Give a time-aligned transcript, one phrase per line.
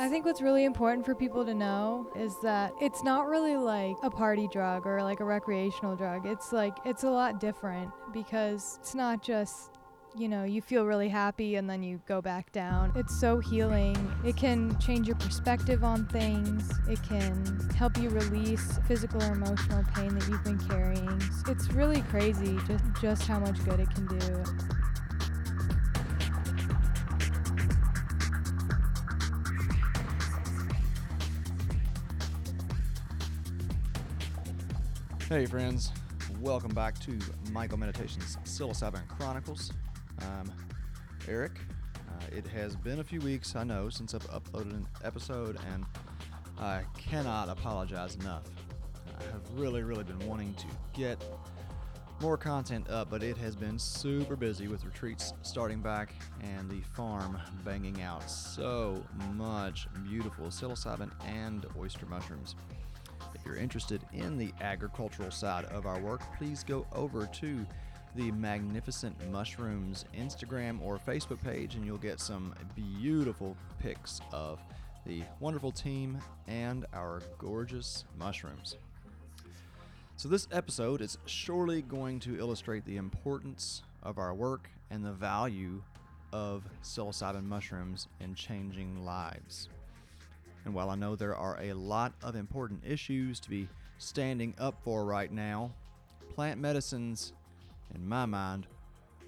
[0.00, 3.96] I think what's really important for people to know is that it's not really like
[4.02, 6.24] a party drug or like a recreational drug.
[6.24, 9.72] It's like, it's a lot different because it's not just
[10.16, 12.92] you know, you feel really happy and then you go back down.
[12.96, 13.96] It's so healing.
[14.24, 16.68] It can change your perspective on things.
[16.88, 21.22] It can help you release physical or emotional pain that you've been carrying.
[21.46, 24.44] It's really crazy just just how much good it can do.
[35.30, 35.92] Hey friends,
[36.40, 37.12] welcome back to
[37.52, 39.70] MycoMeditations Psilocybin Chronicles.
[40.18, 40.52] I'm
[41.28, 41.52] Eric.
[41.96, 45.86] Uh, it has been a few weeks, I know, since I've uploaded an episode, and
[46.58, 48.42] I cannot apologize enough.
[49.06, 51.24] I have really, really been wanting to get
[52.20, 56.80] more content up, but it has been super busy with retreats starting back and the
[56.80, 59.00] farm banging out so
[59.34, 62.56] much beautiful psilocybin and oyster mushrooms.
[63.40, 67.66] If you're interested in the agricultural side of our work, please go over to
[68.14, 74.60] the Magnificent Mushrooms Instagram or Facebook page, and you'll get some beautiful pics of
[75.06, 78.76] the wonderful team and our gorgeous mushrooms.
[80.16, 85.12] So, this episode is surely going to illustrate the importance of our work and the
[85.12, 85.82] value
[86.34, 89.70] of psilocybin mushrooms in changing lives.
[90.64, 94.80] And while I know there are a lot of important issues to be standing up
[94.84, 95.72] for right now,
[96.34, 97.32] plant medicines
[97.94, 98.66] in my mind,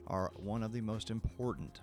[0.06, 1.80] are one of the most important.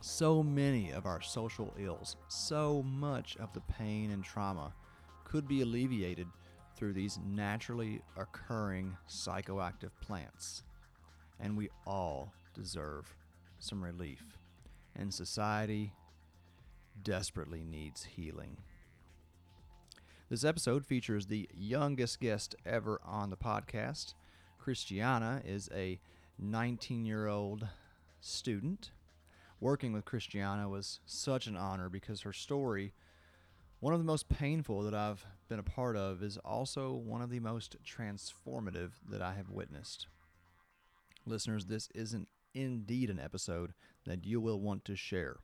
[0.00, 4.72] So many of our social ills, so much of the pain and trauma
[5.24, 6.26] could be alleviated
[6.76, 10.62] through these naturally occurring psychoactive plants.
[11.40, 13.12] And we all deserve
[13.58, 14.22] some relief.
[14.96, 15.92] And society
[17.02, 18.58] desperately needs healing.
[20.30, 24.14] This episode features the youngest guest ever on the podcast.
[24.58, 26.00] Christiana is a
[26.38, 27.66] 19 year old
[28.20, 28.90] student.
[29.60, 32.92] Working with Christiana was such an honor because her story,
[33.80, 37.30] one of the most painful that I've been a part of, is also one of
[37.30, 40.06] the most transformative that I have witnessed.
[41.26, 43.72] Listeners, this isn't indeed an episode
[44.04, 45.38] that you will want to share.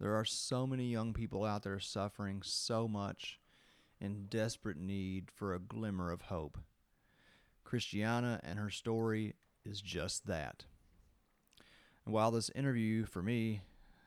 [0.00, 3.40] There are so many young people out there suffering so much
[4.00, 6.58] in desperate need for a glimmer of hope.
[7.64, 10.64] Christiana and her story is just that.
[12.04, 13.60] And while this interview, for me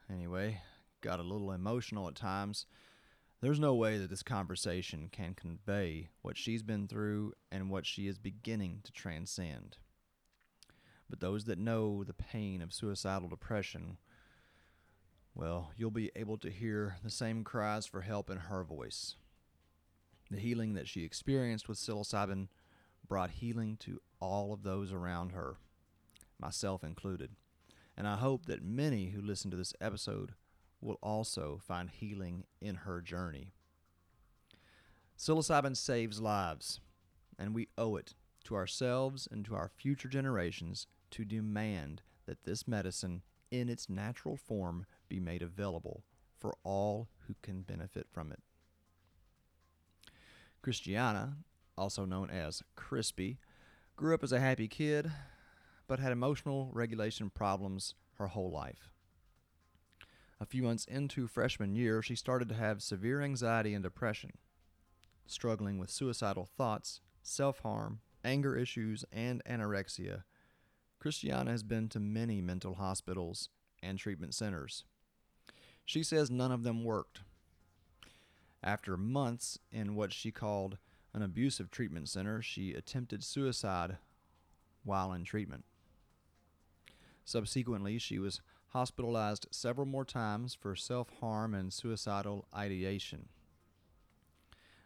[0.09, 0.62] anyway,
[1.01, 2.66] got a little emotional at times,
[3.41, 8.07] there's no way that this conversation can convey what she's been through and what she
[8.07, 9.78] is beginning to transcend.
[11.09, 13.97] But those that know the pain of suicidal depression,
[15.34, 19.16] well, you'll be able to hear the same cries for help in her voice.
[20.30, 22.47] The healing that she experienced with psilocybin
[23.08, 25.58] brought healing to all of those around her,
[26.40, 27.31] myself included.
[27.97, 30.34] And I hope that many who listen to this episode
[30.80, 33.52] will also find healing in her journey.
[35.18, 36.80] Psilocybin saves lives,
[37.38, 38.16] and we owe it
[38.46, 43.22] to ourselves and to our future generations to demand that this medicine,
[43.52, 46.03] in its natural form, be made available
[46.39, 48.39] for all who can benefit from it.
[50.61, 51.38] Christiana
[51.77, 53.39] also known as Crispy,
[53.95, 55.11] grew up as a happy kid,
[55.88, 58.91] but had emotional regulation problems her whole life.
[60.39, 64.31] A few months into freshman year, she started to have severe anxiety and depression,
[65.25, 70.23] struggling with suicidal thoughts, self harm, anger issues, and anorexia.
[71.00, 73.50] Christiana has been to many mental hospitals
[73.81, 74.83] and treatment centers.
[75.86, 77.22] She says none of them worked.
[78.64, 80.78] After months in what she called
[81.14, 83.97] an abusive treatment center, she attempted suicide
[84.84, 85.66] while in treatment.
[87.25, 93.27] Subsequently, she was hospitalized several more times for self harm and suicidal ideation.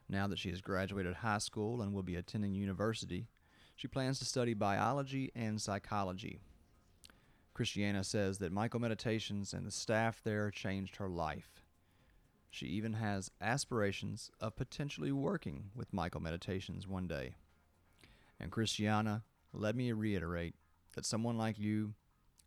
[0.07, 3.27] Now that she has graduated high school and will be attending university,
[3.75, 6.39] she plans to study biology and psychology.
[7.55, 11.63] Christiana says that MycoMeditations and the staff there changed her life.
[12.51, 17.35] She even has aspirations of potentially working with MycoMeditations one day.
[18.41, 19.23] And Christiana,
[19.53, 20.55] let me reiterate
[20.95, 21.93] that someone like you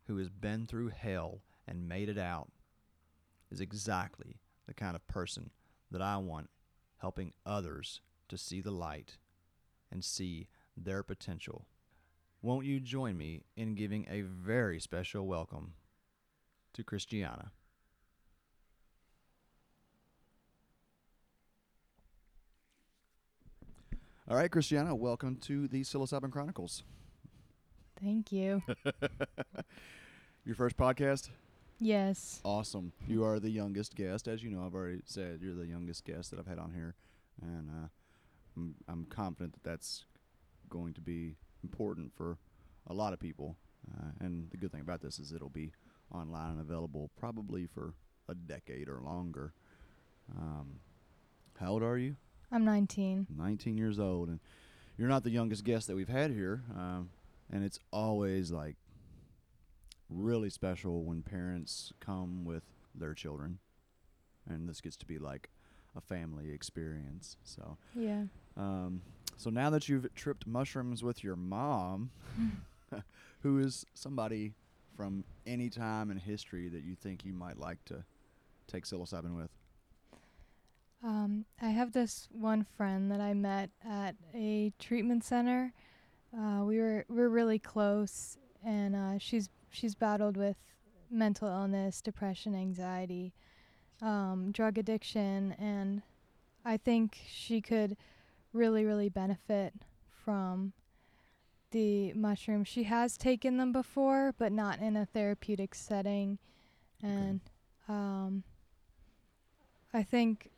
[0.09, 2.51] who has been through hell and made it out
[3.51, 5.49] is exactly the kind of person
[5.91, 6.51] that I want
[6.99, 9.17] helping others to see the light
[9.91, 11.65] and see their potential
[12.43, 15.75] won't you join me in giving a very special welcome
[16.73, 17.51] to Christiana?
[24.31, 26.83] All right, Christiana, welcome to the Psilocybin Chronicles.
[28.01, 28.63] Thank you.
[30.45, 31.31] Your first podcast?
[31.81, 32.41] Yes.
[32.45, 32.93] Awesome.
[33.07, 34.29] You are the youngest guest.
[34.29, 36.95] As you know, I've already said you're the youngest guest that I've had on here.
[37.43, 37.89] And uh,
[38.57, 40.05] I'm, I'm confident that that's
[40.69, 42.39] going to be important for
[42.87, 43.57] a lot of people.
[43.97, 45.73] Uh, and the good thing about this is it'll be
[46.13, 47.95] online and available probably for
[48.29, 49.53] a decade or longer.
[50.37, 50.81] Um,
[51.59, 52.17] how old are you?
[52.53, 53.27] I'm 19.
[53.37, 54.41] 19 years old, and
[54.97, 56.63] you're not the youngest guest that we've had here.
[56.77, 57.11] Um,
[57.51, 58.77] and it's always like
[60.09, 62.65] really special when parents come with
[62.95, 63.59] their children,
[64.49, 65.51] and this gets to be like
[65.97, 67.37] a family experience.
[67.45, 68.25] So, Yeah.
[68.57, 69.03] um,
[69.39, 72.11] so now that you've tripped mushrooms with your mom,
[73.43, 74.53] who is somebody
[74.97, 78.05] from any time in history that you think you might like to
[78.67, 79.51] take psilocybin with?
[81.05, 85.73] Um, I have this one friend that I met at a treatment center.
[86.37, 90.57] Uh, we were we're really close, and uh, she's she's battled with
[91.09, 93.33] mental illness, depression, anxiety,
[94.03, 96.03] um, drug addiction, and
[96.65, 97.97] I think she could
[98.53, 99.75] really really benefit
[100.25, 100.73] from
[101.71, 102.69] the mushrooms.
[102.69, 106.39] She has taken them before, but not in a therapeutic setting,
[107.03, 107.41] and
[107.89, 108.45] um,
[109.93, 110.51] I think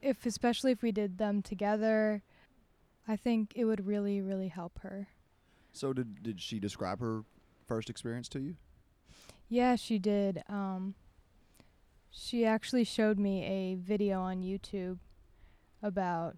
[0.00, 2.22] if especially if we did them together,
[3.06, 5.08] I think it would really really help her.
[5.72, 7.24] So, did did she describe her
[7.66, 8.56] first experience to you?
[9.48, 10.42] Yeah, she did.
[10.48, 10.94] Um,
[12.10, 14.98] she actually showed me a video on YouTube
[15.82, 16.36] about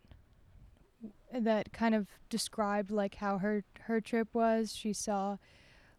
[1.33, 4.75] that kind of described like how her her trip was.
[4.75, 5.39] She saw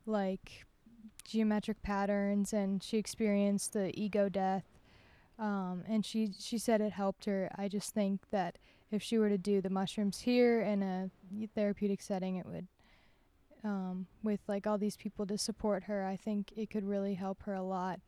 [0.05, 0.65] like
[1.23, 4.65] geometric patterns and she experienced the ego death.
[5.37, 7.49] Um, and she she said it helped her.
[7.55, 8.57] I just think that
[8.91, 11.09] if she were to do the mushrooms here in a
[11.55, 12.67] therapeutic setting, it would
[13.65, 17.43] um, with like all these people to support her, I think it could really help
[17.43, 17.99] her a lot,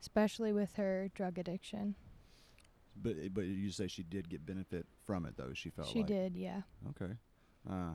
[0.00, 1.94] especially with her drug addiction.
[3.02, 5.52] But but you say she did get benefit from it though.
[5.54, 6.62] She felt she like did, yeah.
[6.90, 7.12] okay.
[7.68, 7.94] Uh,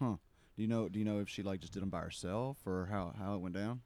[0.00, 0.16] huh.
[0.56, 0.88] Do you know?
[0.88, 3.38] Do you know if she like just did them by herself or how how it
[3.40, 3.80] went down?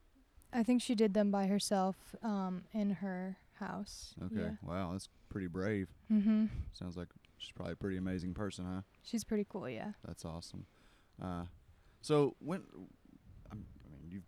[0.53, 4.15] I think she did them by herself um, in her house.
[4.25, 4.51] Okay.
[4.63, 5.89] Wow, that's pretty brave.
[6.09, 6.17] Yeah.
[6.19, 6.49] Mhm.
[6.73, 8.81] Sounds like she's probably a pretty amazing person, huh?
[9.03, 9.93] She's pretty cool, yeah.
[10.07, 10.67] That's awesome.
[11.21, 11.45] Uh,
[12.01, 12.63] so when
[13.51, 14.23] I'm, I mean you've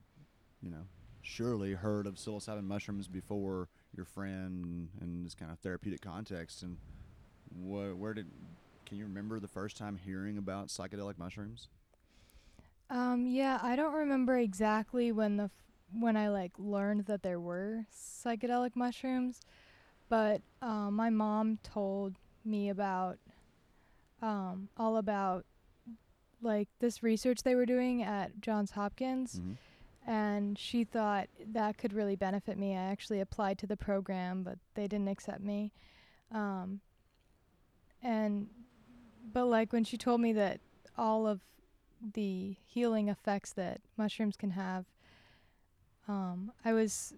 [0.60, 0.86] you know
[1.22, 6.76] surely heard of psilocybin mushrooms before your friend in this kind of therapeutic context and
[7.52, 8.26] wh- where did
[8.87, 11.69] can you remember the first time hearing about psychedelic mushrooms?
[12.88, 15.50] Um, yeah, I don't remember exactly when the f-
[15.92, 19.40] when I like learned that there were psychedelic mushrooms,
[20.08, 22.14] but um, my mom told
[22.44, 23.19] me about
[24.22, 25.44] um, all about
[26.43, 29.56] like this research they were doing at Johns Hopkins, Mhm.
[30.06, 32.76] And she thought that could really benefit me.
[32.76, 35.73] I actually applied to the program, but they didn't accept me.
[36.32, 36.81] Um,
[38.02, 38.49] and
[39.32, 40.61] but like when she told me that
[40.97, 41.41] all of
[42.14, 44.87] the healing effects that mushrooms can have,
[46.08, 47.14] um, I was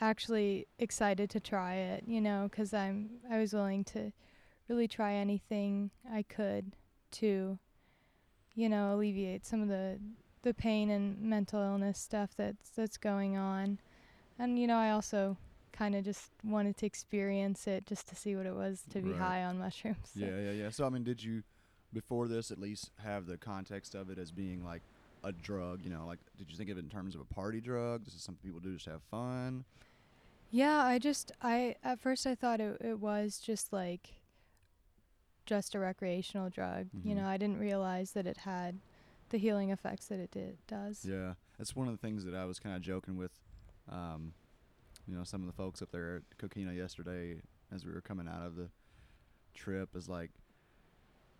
[0.00, 2.04] actually excited to try it.
[2.06, 4.12] You know, 'cause I'm I was willing to
[4.68, 6.72] really try anything I could
[7.12, 7.58] to,
[8.54, 9.98] you know, alleviate some of the
[10.46, 13.78] the pain and mental illness stuff that's that's going on.
[14.38, 15.36] And you know, I also
[15.72, 19.10] kind of just wanted to experience it just to see what it was to be
[19.10, 19.18] Right.
[19.20, 20.12] high on mushrooms.
[20.14, 20.70] so- Yeah, yeah, yeah.
[20.70, 21.42] So I mean, did you
[21.92, 24.82] before this at least have the context of it as being like
[25.24, 25.82] a drug?
[25.82, 28.04] You know, like did you think of it in terms of a party drug?
[28.04, 29.64] This is something people do just to have fun.
[30.52, 34.10] Yeah, I just I at first I thought it it was just like
[35.44, 36.86] just a recreational drug.
[37.04, 37.16] You Mhm.
[37.18, 38.78] know, I didn't realize that it had
[39.30, 41.04] the healing effects that it did does.
[41.04, 43.32] Yeah, that's one of the things that I was kind of joking with,
[43.90, 44.32] um,
[45.06, 47.36] you know, some of the folks up there at Coquina yesterday
[47.74, 48.68] as we were coming out of the
[49.54, 50.30] trip is like,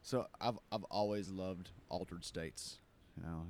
[0.02, 2.78] so I've I've always loved altered states.
[3.16, 3.46] You know,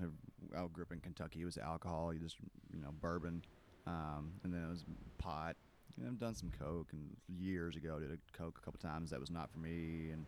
[0.57, 1.43] I grew up in Kentucky.
[1.43, 2.15] It was alcohol.
[2.15, 2.37] You just
[2.73, 3.43] you know bourbon,
[3.87, 4.85] um, and then it was
[5.19, 5.57] pot.
[5.97, 9.11] You know, I've done some coke, and years ago did a coke a couple times.
[9.11, 10.27] That was not for me, and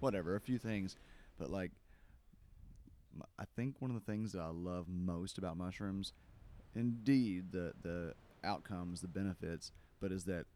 [0.00, 0.96] whatever, a few things,
[1.38, 1.70] but like
[3.38, 6.12] I think one of the things that I love most about mushrooms,
[6.74, 10.46] indeed the the outcomes, the benefits, but is that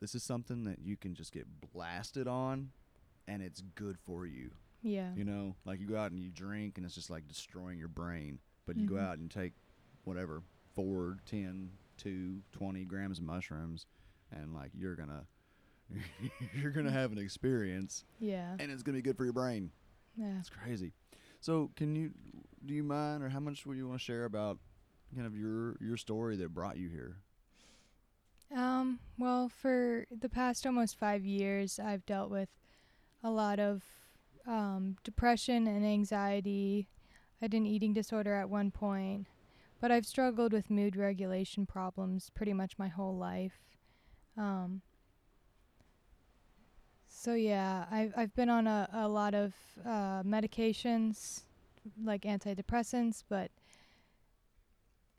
[0.00, 2.70] this is something that you can just get blasted on,
[3.28, 4.50] and it's good for you.
[4.82, 5.10] Yeah.
[5.14, 7.88] You know, like you go out and you drink, and it's just like destroying your
[7.88, 8.38] brain.
[8.66, 9.02] But you go Mhm.
[9.06, 9.52] out and take
[10.04, 10.42] whatever
[10.74, 13.86] four, ten, two, twenty grams of mushrooms,
[14.30, 15.26] and like you're gonna
[16.54, 18.56] you're gonna have an experience, Yeah.
[18.58, 19.70] and it's gonna be good for your brain.
[20.16, 20.34] Yeah.
[20.36, 20.92] That's crazy.
[21.42, 22.12] So, can you
[22.64, 24.58] do you mind, or how much would you want to share about
[25.12, 27.16] kind of your your story that brought you here?
[28.54, 32.48] Um, well, for the past almost five years, I've dealt with
[33.24, 33.82] a lot of
[34.46, 36.86] um, depression and anxiety.
[37.40, 39.26] I had an eating disorder at one point,
[39.80, 43.58] but I've struggled with mood regulation problems pretty much my whole life.
[44.38, 44.82] Um,
[47.22, 49.52] so yeah, I've I've been on a, a lot of
[49.86, 51.42] uh, medications,
[52.02, 53.52] like antidepressants, but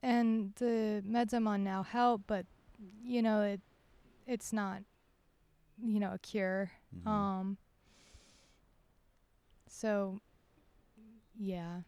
[0.01, 2.45] and the meds I'm on now help, but
[3.05, 3.62] you know it
[4.27, 4.81] it's not
[5.81, 6.72] you know a cure.
[7.05, 7.10] Mhm.
[7.10, 7.57] Um.
[9.69, 10.19] So,
[11.39, 11.81] yeah,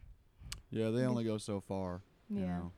[0.70, 2.00] yeah, they only go so far.
[2.30, 2.72] You yeah, Know?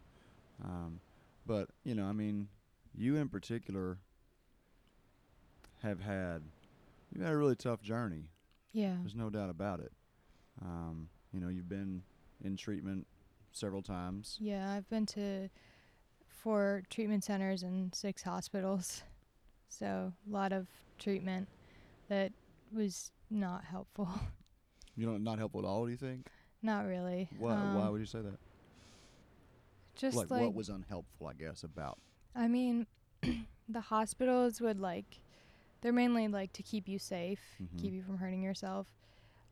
[0.65, 1.01] Um,
[1.47, 2.49] but you know, I mean,
[2.97, 3.99] you in particular
[5.83, 6.43] have had
[7.15, 8.31] you had a really tough journey.
[8.73, 9.93] yeah, There's no doubt about it.
[10.63, 12.03] Um, you know, you've been
[12.45, 13.07] in treatment
[13.53, 14.37] several times.
[14.41, 14.73] yeah.
[14.73, 15.49] I've been to
[16.29, 19.03] four treatment centers and six hospitals,
[19.69, 20.67] so a lot of
[20.99, 21.49] treatment
[22.09, 22.33] that
[22.73, 24.09] was not helpful.
[24.97, 25.85] You know, not helpful at all.
[25.85, 26.27] Do you think?
[26.61, 27.29] not really.
[27.39, 27.53] Why?
[27.55, 28.37] why Um, would you say that?
[29.95, 31.29] just like, like what was unhelpful?
[31.29, 31.99] I guess about.
[32.35, 32.89] I mean,
[33.69, 35.21] the hospitals would like,
[35.81, 37.41] they're mainly like to keep you safe,
[37.77, 37.97] keep Mhm.
[37.97, 38.87] you from hurting yourself.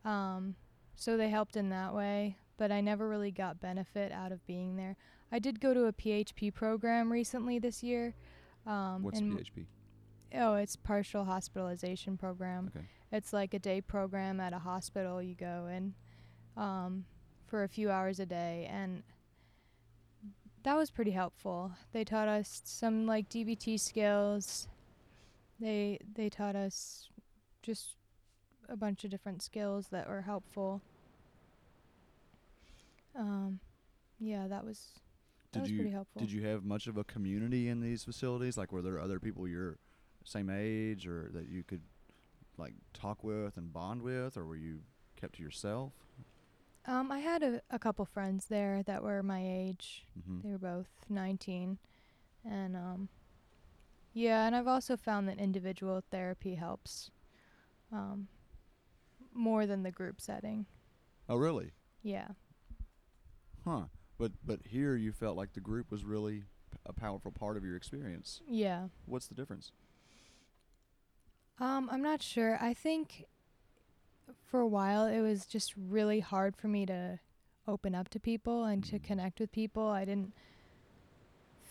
[0.05, 0.57] Um,
[0.95, 4.77] so they helped in that way, but I never really got benefit out of being
[4.77, 4.97] there.
[5.31, 8.15] I did go to a PHP program recently this year.
[8.65, 9.67] Um, What's PHP?
[10.35, 12.71] Oh, it's partial hospitalization program.
[12.75, 12.87] Okay.
[13.13, 15.23] It's like a day program at a hospital.
[15.23, 15.95] You go in
[16.57, 17.05] um,
[17.47, 19.03] for a few hours a day, and
[20.63, 21.73] that was pretty helpful.
[21.93, 24.69] They taught us some like DBT skills.
[25.61, 27.09] They they taught us
[27.63, 27.97] just
[28.69, 30.83] a bunch of different skills that were helpful.
[33.15, 33.61] Um,
[34.19, 34.91] yeah, that was
[35.53, 36.21] that Did was you pretty helpful.
[36.21, 38.57] did you have much of a community in these facilities?
[38.59, 39.79] Like, were there other people your
[40.25, 41.83] same age, or that you could
[42.59, 44.81] like talk with and bond with, or were you
[45.17, 45.93] kept to yourself?
[46.87, 50.05] Um, I had a, a couple friends there that were my age.
[50.19, 50.41] Mm-hmm.
[50.47, 51.79] They were both 19.
[52.49, 53.09] And um
[54.17, 57.11] yeah, and I've also found that individual therapy helps
[57.93, 58.29] um
[59.35, 60.67] more than the group setting.
[61.29, 61.73] Oh, really?
[62.03, 62.29] Yeah.
[63.65, 63.85] Huh.
[64.19, 67.65] But but here you felt like the group was really p- a powerful part of
[67.65, 68.41] your experience.
[68.49, 68.89] Yeah.
[69.05, 69.73] What's the difference?
[71.59, 72.59] Um I'm not sure.
[72.61, 73.25] I think
[74.43, 77.19] for a while it was just really hard for me to
[77.69, 79.03] open up to people and to Mhm.
[79.03, 79.89] connect with people.
[79.89, 80.33] I didn't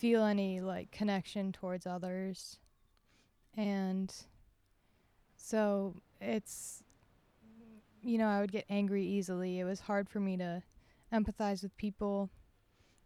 [0.06, 2.60] feel any like connection towards others.
[3.58, 4.14] And
[5.36, 6.84] so it's
[8.04, 9.60] you know, I would get angry easily.
[9.60, 10.62] It was hard for me to
[11.12, 12.30] empathize with people.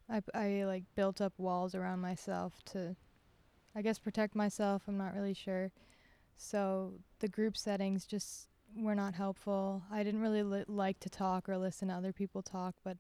[0.10, 2.98] I, I like built up walls around myself to
[3.74, 4.82] I guess protect myself.
[4.86, 5.72] I'm not really sure.
[6.36, 9.84] So the group settings just were not helpful.
[9.90, 12.98] I didn't really li- like to talk or listen to other people talk, but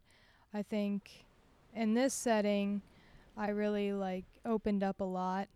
[0.54, 1.26] I think
[1.76, 2.82] in this setting,
[3.40, 5.48] I really like opened up a lot,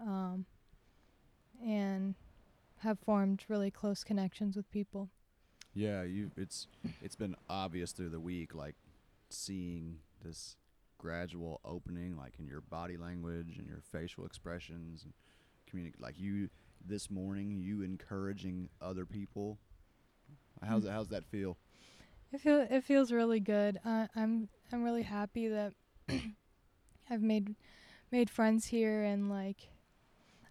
[0.00, 0.46] um,
[1.64, 2.14] and
[2.78, 5.10] have formed really close connections with people.
[5.74, 6.68] Yeah, you it's
[7.02, 8.76] it's been obvious through the week like
[9.28, 10.56] seeing this
[10.98, 15.12] gradual opening like in your body language and your facial expressions and
[15.68, 16.48] communicate like you
[16.86, 19.58] this morning you encouraging other people.
[20.62, 20.86] How's Mm.
[20.86, 21.56] that how's that feel?
[22.32, 23.78] It feel it feels really good.
[23.84, 25.72] Uh, I'm I'm really happy that
[27.10, 27.54] I've made
[28.10, 29.68] made friends here and like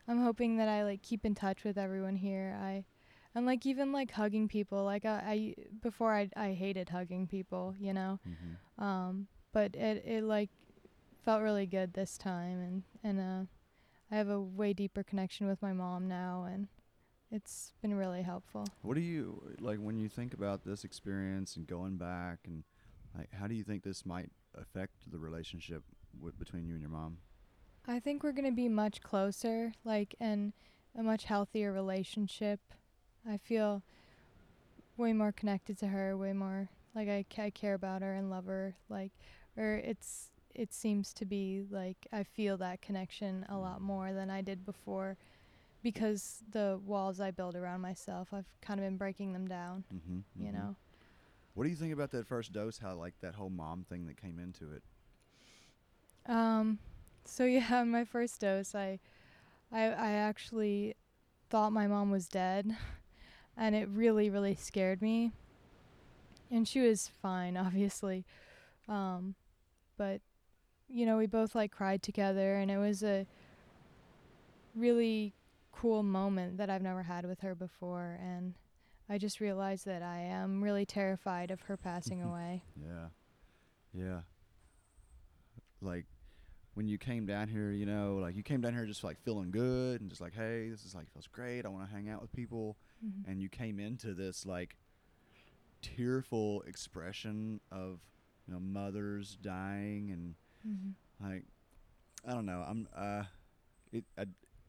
[0.08, 2.58] I'm hoping that I like keep in touch with everyone here.
[2.62, 2.86] I
[3.34, 4.84] and like even like hugging people.
[4.84, 8.20] Like I, I before I I hated hugging people, you know.
[8.28, 8.84] Mm-hmm.
[8.84, 10.50] Um but it it like
[11.24, 13.46] felt really good this time and and uh
[14.12, 16.68] I have a way deeper connection with my mom now and
[17.32, 18.66] it's been really helpful.
[18.82, 22.64] What do you like when you think about this experience and going back and
[23.18, 25.84] like how do you think this might affect the relationship
[26.18, 27.18] w- between you and your mom?
[27.88, 30.54] I think we're going to be much closer, like, and
[30.98, 32.60] a much healthier relationship.
[33.28, 33.84] I feel
[34.98, 38.46] way more connected to her, way more like I, I care about her and love
[38.46, 39.12] her, like,
[39.58, 44.30] or it's it seems to be like I feel that connection a lot more than
[44.30, 45.18] I did before,
[45.84, 49.84] because the walls I build around myself, I've kind of been breaking them down.
[49.94, 50.76] Mm-hmm, You know.
[51.54, 52.78] What do you think about that first dose?
[52.78, 54.84] How like that whole mom thing that came into it?
[56.28, 56.80] Um,
[57.26, 59.00] so yeah, my first dose, I,
[59.72, 60.96] I, I actually
[61.50, 62.76] thought my mom was dead,
[63.58, 65.32] and it really, really scared me.
[66.52, 68.26] and she was fine, obviously.
[68.88, 69.36] Um,
[69.98, 70.22] but
[70.88, 73.26] you know, we both like cried together, and it was a
[74.76, 75.34] really
[75.72, 78.54] cool moment that I've never had with her before, and
[79.10, 82.64] I just realized that I am really terrified of her passing away.
[82.80, 83.08] Yeah.
[83.94, 84.20] Yeah.
[85.82, 86.06] Like
[86.76, 89.50] when you came down here, you know, like you came down here just like feeling
[89.52, 91.66] good and just like, hey, this is like feels great.
[91.66, 92.78] I want to hang out with people.
[93.04, 93.28] Mhm.
[93.28, 94.76] And you came into this like
[95.82, 98.00] tearful expression of,
[98.48, 100.36] you know, mothers dying and
[100.68, 100.94] Mhm.
[101.22, 101.46] like
[102.28, 102.62] I don't know.
[102.68, 103.24] I'm uh
[103.92, 104.26] it I,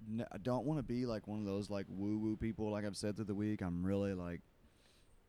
[0.08, 2.84] n- I don't want to be like one of those like woo woo people like
[2.84, 3.62] I've said through the week.
[3.62, 4.42] I'm really like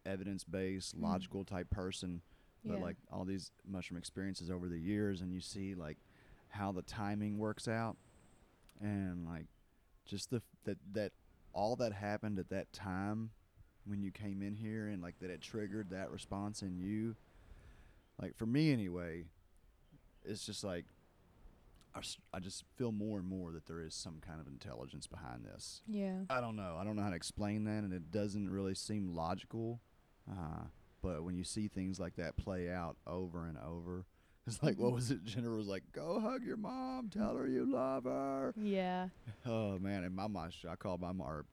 [0.05, 1.03] evidence based, Mm.
[1.03, 2.21] logical type person
[2.65, 2.83] but Yeah.
[2.83, 5.97] like all these mushroom experiences over the years and you see like
[6.49, 7.97] how the timing works out
[8.81, 9.45] and like
[10.05, 11.11] just the that that
[11.53, 13.31] all that happened at that time
[13.85, 17.15] when you came in here and like that it triggered that response in you
[18.21, 19.23] like for me anyway
[20.25, 20.85] it's just like
[22.33, 25.81] I just feel more and more that there is some kind of intelligence behind this
[25.87, 26.19] yeah.
[26.29, 26.77] I don't know.
[26.79, 29.81] I don't know how to explain that, and it doesn't really seem logical.
[30.29, 30.65] Uh,
[31.01, 34.05] but when you see things like that play out over and over,
[34.47, 35.23] it's like, what was it?
[35.23, 37.09] Jennifer was like, "Go hug your mom.
[37.09, 39.09] Tell her you love her." Yeah.
[39.45, 40.03] Oh man!
[40.03, 41.43] And my mom, I called my mom,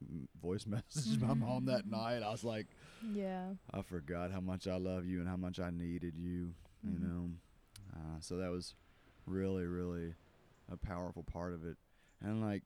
[0.41, 2.23] voice message my mom that night.
[2.23, 2.69] I was like,
[3.13, 3.55] Yeah.
[3.73, 6.55] I forgot how much I love you and how much I needed you.
[6.85, 7.03] You Mhm.
[7.03, 7.31] know,
[7.95, 8.75] uh, so that was
[9.27, 10.15] really, really
[10.71, 11.77] a powerful part of it.
[12.23, 12.63] And like,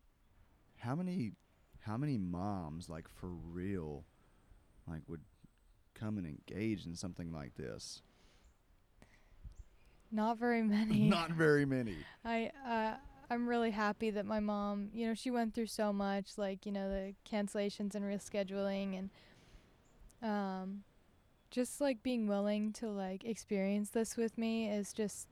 [0.78, 1.32] how many,
[1.80, 4.04] how many moms like for real,
[4.88, 5.22] like would
[5.94, 8.02] come and engage in something like this?
[10.10, 11.08] Not very many.
[11.10, 11.96] Not very many.
[12.24, 12.94] I uh
[13.30, 16.72] I'm really happy that my mom, you know, she went through so much, like, you
[16.72, 19.10] know, the cancellations and rescheduling and
[20.22, 20.82] um
[21.50, 25.28] just like being willing to like experience this with me is just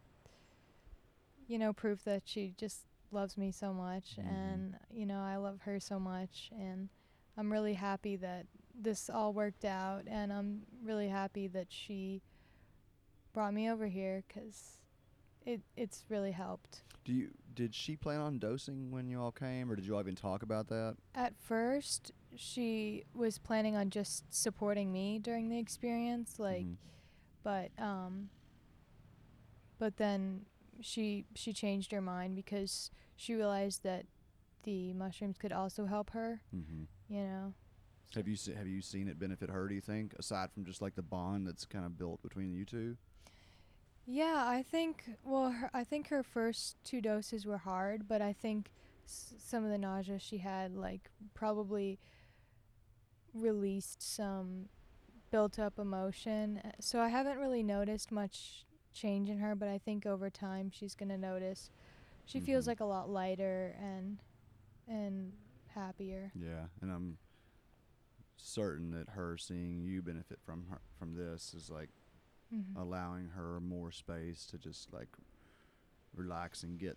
[1.49, 2.81] you know, proof that she just
[3.13, 4.27] loves me so much Mhm.
[4.27, 6.89] and you know, I love her so much and
[7.37, 12.21] I'm really happy that this all worked out and I'm really happy that she
[13.37, 14.81] brought me over here cuz
[15.45, 16.83] it it's really helped.
[17.05, 20.01] Do you did she plan on dosing when you all came, or did you all
[20.01, 20.97] even talk about that?
[21.15, 26.77] At first, she was planning on just supporting me during the experience, like, Mhm.
[27.43, 28.31] but um,
[29.79, 30.47] but then
[30.81, 34.07] she she changed her mind because she realized that
[34.63, 36.41] the mushrooms could also help her.
[36.55, 36.87] Mhm.
[37.09, 37.55] You know.
[38.15, 39.69] Have you se- have you seen it benefit her?
[39.69, 42.65] Do you think, aside from just like the bond that's kind of built between you
[42.65, 42.97] two?
[44.07, 45.05] Yeah, I think.
[45.25, 48.71] Well, her, I think her first two doses were hard, but I think
[49.05, 51.99] s- some of the nausea she had, like, probably
[53.35, 54.69] released some
[55.31, 56.59] built-up emotion.
[56.65, 60.71] Uh, So I haven't really noticed much change in her, but I think over time
[60.71, 61.71] she's gonna notice.
[62.25, 62.69] She feels Mhm.
[62.69, 64.19] like a lot lighter and
[64.89, 65.33] and
[65.69, 66.33] happier.
[66.35, 67.19] Yeah, and I'm
[68.37, 71.91] certain that her seeing you benefit from her from this is like
[72.53, 72.77] Mhm.
[72.77, 75.09] allowing her more space to just like
[76.15, 76.97] relax and get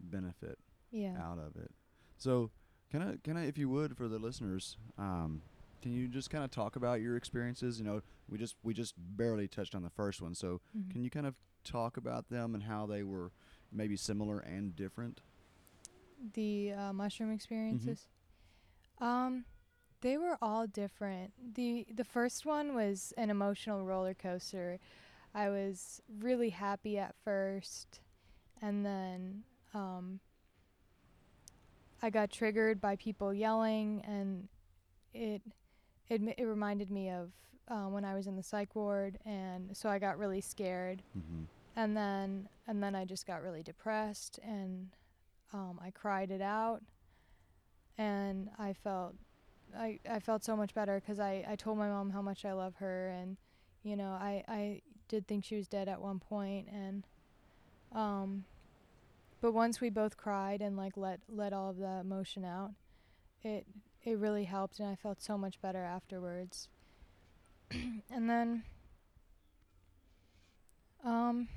[0.00, 0.58] benefit
[0.90, 1.16] yeah.
[1.20, 1.70] out of it.
[2.16, 2.50] So,
[2.90, 5.42] can I can I if you would for the listeners, um,
[5.82, 7.78] can you just kind of talk about your experiences?
[7.78, 10.90] You know, we just we just barely touched on the first one, so Mhm.
[10.90, 13.32] can you kind of talk about them and how they were
[13.72, 15.20] maybe similar and different?
[16.34, 18.06] the uh, mushroom experiences.
[18.98, 19.46] Um,
[20.00, 21.32] they were all different.
[21.54, 24.78] the The first one was an emotional roller coaster.
[25.34, 28.00] I was really happy at first,
[28.60, 30.20] and then um,
[32.02, 34.48] I got triggered by people yelling, and
[35.14, 35.42] it
[36.08, 37.30] it it reminded me of
[37.68, 41.42] uh, when I was in the psych ward, and so I got really scared Mm-hmm.
[41.76, 44.88] and then and then I just got really depressed and
[45.52, 46.82] um, I cried it out
[47.98, 49.14] and I felt
[49.76, 52.52] I, I felt so much better because I, I told my mom how much I
[52.52, 53.36] love her and
[53.82, 57.04] you know I, I did think she was dead at one point and
[57.92, 58.44] um
[59.40, 62.72] but once we both cried and like let let all of the emotion out
[63.42, 63.66] it
[64.04, 66.68] it really helped and I felt so much better afterwards.
[68.10, 68.64] And then
[71.04, 71.48] um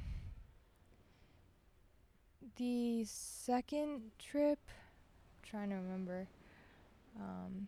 [2.58, 6.28] the second trip I'm trying to remember
[7.20, 7.68] um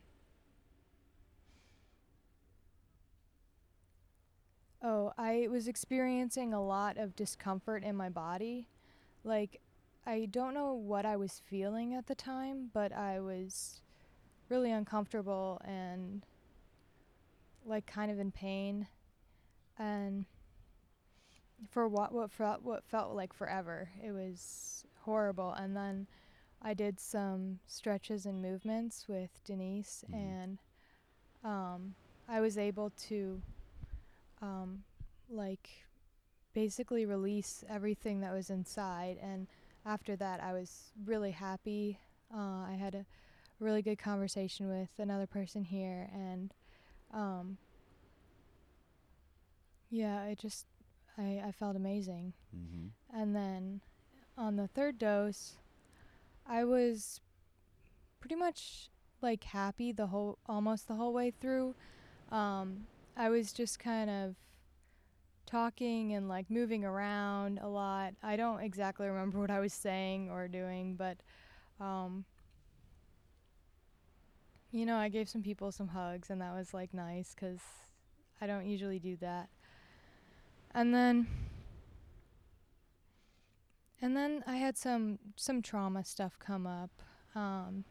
[4.87, 8.67] Oh, I was experiencing a lot of discomfort in my body.
[9.23, 9.59] Like
[10.05, 13.81] I don't know what I was feeling at the time, but I was
[14.47, 16.23] really uncomfortable and
[17.65, 18.87] like kind of in pain.
[19.79, 20.25] and
[21.69, 23.89] for what what felt what felt like forever.
[24.03, 25.51] It was horrible.
[25.53, 26.07] And then
[26.61, 30.13] I did some stretches and movements with Denise, Mhm.
[30.15, 30.59] and
[31.43, 31.95] um,
[32.27, 33.41] I was able to
[34.45, 34.83] um,
[35.29, 35.69] like
[36.53, 39.17] basically release everything that was inside.
[39.21, 39.47] And
[39.85, 41.99] after that, I was really happy.
[42.33, 43.05] Uh, I had a
[43.59, 46.53] really good conversation with another person here, and
[47.13, 47.57] um,
[49.89, 50.65] yeah, I just
[51.17, 52.33] I, I felt amazing.
[52.55, 53.19] Mm-hmm.
[53.19, 53.81] And then
[54.37, 55.53] on the third dose,
[56.47, 57.21] I was
[58.19, 58.89] pretty much
[59.21, 61.75] like happy the whole almost the whole way through.
[62.31, 64.35] Um, I was just kind of
[65.45, 68.13] talking and like moving around a lot.
[68.23, 71.17] I don't exactly remember what I was saying or doing, but
[71.79, 72.25] um,
[74.71, 77.59] you know, I gave some people some hugs and that was like nice 'cause
[78.41, 79.49] I don't usually do that.
[80.73, 81.27] And then
[84.01, 86.91] and then I had some some trauma stuff come up.
[87.33, 87.83] Um,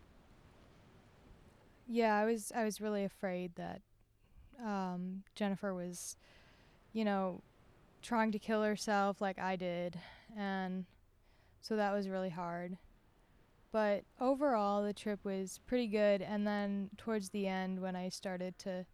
[1.86, 3.82] yeah, I was I was really afraid that
[4.62, 6.16] um, Jennifer was,
[6.92, 7.40] you know,
[8.02, 9.98] trying to kill herself like I did,
[10.36, 10.84] and
[11.60, 12.76] so that was really hard.
[13.72, 16.22] But overall, the trip was pretty good.
[16.22, 18.86] And then towards the end, when I started to,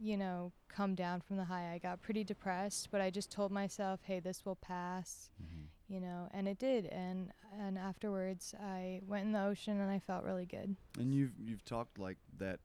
[0.00, 2.88] you know, come down from the high, I got pretty depressed.
[2.90, 5.94] But I just told myself, "Hey, this will pass." Mm-hmm.
[5.94, 9.98] you know and it did and and afterwards i went in the ocean and i
[9.98, 12.60] felt really good And you've you've talked like that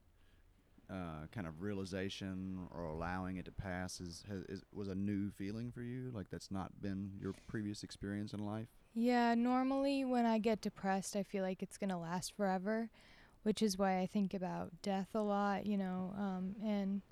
[0.90, 5.30] uh, kind of realization or allowing it to pass is, has, is was a new
[5.30, 6.10] feeling for you.
[6.14, 8.68] Like that's not been your previous experience in life.
[8.94, 12.88] yeah normally when i get depressed i feel like it's going to last forever
[13.42, 17.02] which is why i think about death a lot you know um, and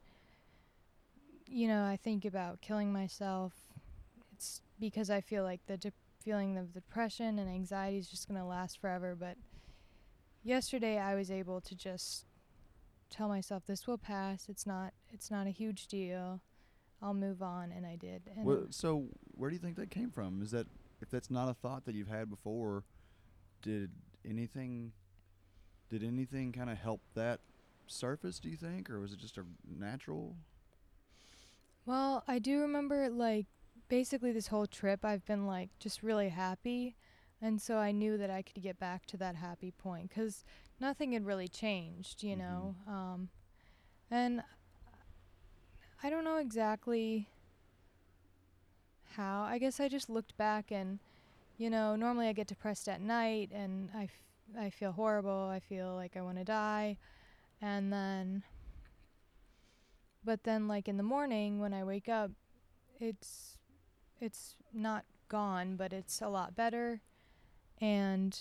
[1.48, 3.52] you know i think about killing myself
[4.32, 5.92] it's because i feel like the de-
[6.24, 9.37] feeling of depression and anxiety is just going to last forever but
[10.44, 12.26] yesterday i was able to just
[13.12, 16.40] tell myself this will pass it's not it's not a huge deal
[17.01, 19.05] i'll move on and i did and Well, so
[19.37, 20.40] where do you think that came from?
[20.42, 20.66] Is that
[21.01, 22.85] if that's not a thought that you've had before,
[23.61, 23.90] did
[24.29, 24.92] anything
[25.90, 27.40] did anything kind of help that
[27.87, 28.38] surface?
[28.38, 30.37] Do you think, or was it just a natural?
[31.85, 33.46] Well, I do remember like
[33.88, 36.96] basically this whole trip I've been like just really happy
[37.42, 40.44] and so I knew that I could get back to that happy point cuz
[40.82, 42.38] nothing had really changed, you Mhm.
[42.38, 42.76] know.
[42.86, 43.30] Um
[44.10, 44.44] and
[46.02, 47.28] I don't know exactly
[49.16, 49.42] how.
[49.42, 50.98] I guess I just looked back and
[51.58, 54.22] you know, normally I get depressed at night and I, f-
[54.58, 55.48] I feel horrible.
[55.48, 56.96] I feel like I want to die.
[57.60, 58.42] And then
[60.24, 62.32] but then like in the morning when I wake up,
[63.00, 63.58] it's
[64.20, 67.00] it's not gone, but it's a lot better.
[67.80, 68.38] And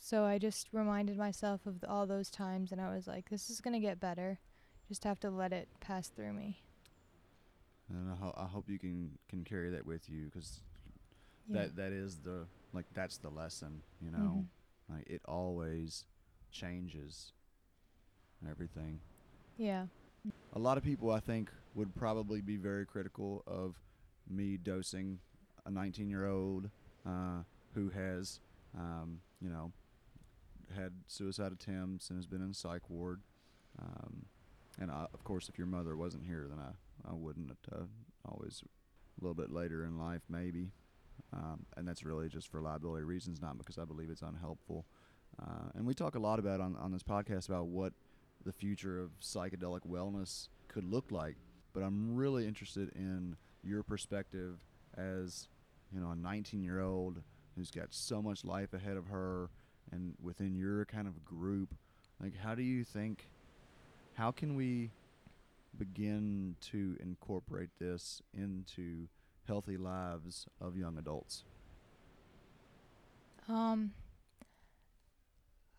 [0.00, 3.60] so I just reminded myself of all those times and I was like this is
[3.60, 4.38] going to get better.
[4.88, 6.62] Just have to let it pass through me.
[7.88, 10.60] And I, ho- I hope you can can carry that with you because
[11.48, 11.62] Yeah.
[11.62, 13.82] that that is the like that's the lesson.
[14.00, 14.44] You know,
[14.88, 14.96] Mhm.
[14.96, 16.06] like it always
[16.50, 17.32] changes
[18.48, 19.00] everything.
[19.56, 19.86] Yeah.
[20.52, 23.80] A lot of people, I think, would probably be very critical of
[24.28, 25.18] me dosing
[25.64, 26.70] a 19 year old
[27.06, 27.42] uh,
[27.74, 28.40] who has,
[28.76, 29.72] um, you know,
[30.76, 33.22] had suicide attempts and has been in psych ward.
[33.80, 34.26] Um,
[34.80, 37.52] and I, of course, if your mother wasn't here, then I, I wouldn't.
[37.70, 37.84] Uh,
[38.28, 38.62] always
[39.20, 40.70] a little bit later in life, maybe.
[41.32, 44.86] Um, and that's really just for liability reasons, not because I believe it's unhelpful.
[45.40, 47.92] Uh, and we talk a lot about on, on this podcast about what
[48.44, 51.36] the future of psychedelic wellness could look like.
[51.72, 54.58] But I'm really interested in your perspective
[54.96, 55.48] as,
[55.92, 57.22] you know, a 19 year old
[57.56, 59.50] who's got so much life ahead of her
[59.92, 61.74] and within your kind of group.
[62.22, 63.28] Like, how do you think,
[64.14, 64.90] how can we
[65.76, 69.08] begin to incorporate this into
[69.46, 71.44] healthy lives of young adults?
[73.48, 73.92] Um,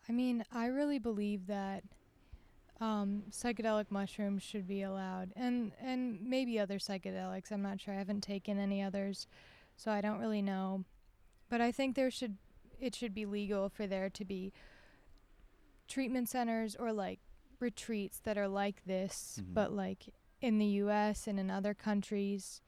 [0.10, 1.84] I mean, I really believe that
[2.82, 7.52] um, psychedelic mushrooms should be allowed, and and maybe other psychedelics.
[7.52, 7.94] I'm not sure.
[7.94, 9.28] I haven't taken any others,
[9.78, 10.84] so I don't really know.
[11.48, 12.38] But I think there should
[12.82, 14.52] it should be legal for there to be
[15.88, 17.20] treatment centers or like
[17.60, 19.54] retreats that are like this, Mhm.
[19.54, 21.28] but like in the U.S.
[21.28, 22.62] and in other countries,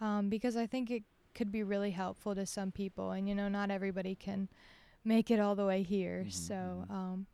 [0.00, 3.48] um, because I think it could be really helpful to some people, and you know,
[3.48, 4.48] not everybody can
[5.04, 6.24] make it all the way here.
[6.26, 6.90] Mhm, So, mhm.
[6.90, 7.26] um,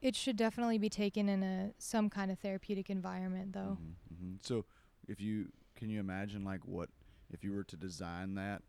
[0.00, 3.78] it should definitely be taken in a some kind of therapeutic environment though.
[3.80, 4.44] Mhm, mhm.
[4.44, 4.64] So,
[5.06, 6.90] if you can you imagine like what
[7.30, 8.62] if you were to design that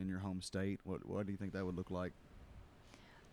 [0.00, 2.12] in your home state, what what do you think that would look like?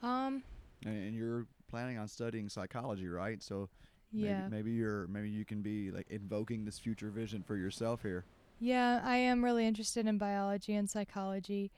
[0.01, 0.43] Um
[0.85, 3.41] And, and you're planning on studying psychology, right?
[3.41, 3.69] So
[4.11, 4.41] yeah.
[4.41, 8.25] maybe, maybe you're maybe you can be like invoking this future vision for yourself here.
[8.59, 11.71] Yeah, I am really interested in biology and psychology.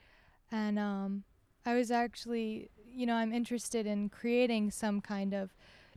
[0.52, 1.24] And um,
[1.64, 5.54] I was actually, you know, I'm interested in creating some kind of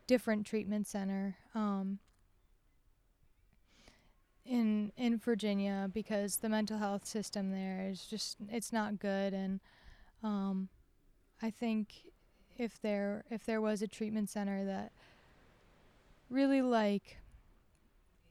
[0.08, 2.00] different treatment center um,
[4.48, 9.34] in in Virginia because the mental health system there is just it's not good.
[9.34, 9.60] And
[10.24, 10.70] um,
[11.42, 12.12] I think
[12.58, 14.92] if there if there was a treatment center that
[16.30, 17.18] really like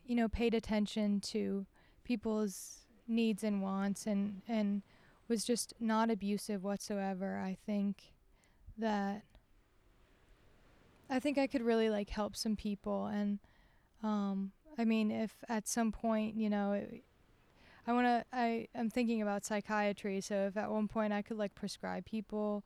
[0.05, 1.67] you know paid attention to
[2.05, 4.83] people's needs and wants and and
[5.29, 8.13] was just not abusive whatsoever i think
[8.77, 9.23] that
[11.09, 13.07] i think i could really like help some people.
[13.07, 13.39] And
[14.03, 17.03] um i mean if at some point you know it,
[17.87, 21.37] i want to i i'm thinking about psychiatry so if at one point i could
[21.39, 22.65] like prescribe people